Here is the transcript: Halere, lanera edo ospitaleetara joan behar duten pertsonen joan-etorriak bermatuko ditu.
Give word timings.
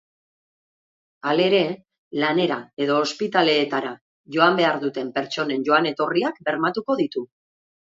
Halere, 1.31 1.59
lanera 2.23 2.57
edo 2.87 2.97
ospitaleetara 3.03 3.95
joan 4.39 4.61
behar 4.65 4.83
duten 4.89 5.17
pertsonen 5.21 5.71
joan-etorriak 5.73 6.47
bermatuko 6.53 7.03
ditu. 7.09 7.29